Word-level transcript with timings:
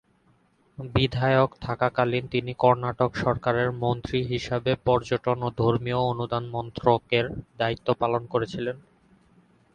বিধায়ক 0.77 1.49
থাকাকালীন 1.61 2.23
তিনি 2.27 2.51
কর্ণাটক 2.59 3.11
সরকারের 3.15 3.69
মন্ত্রী 3.83 4.19
হিসাবে 4.23 4.71
পর্যটন 4.85 5.37
ও 5.41 5.59
ধর্মীয় 5.59 5.99
অনুদান 6.11 6.43
মন্ত্রকের 6.49 7.25
দায়িত্ব 7.57 7.87
পালন 8.01 8.21
করেছিলেন। 8.25 8.77